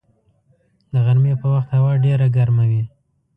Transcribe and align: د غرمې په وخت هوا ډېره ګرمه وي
د 0.91 0.93
غرمې 1.05 1.33
په 1.41 1.47
وخت 1.53 1.69
هوا 1.77 1.93
ډېره 2.05 2.27
ګرمه 2.35 2.63
وي 2.71 2.83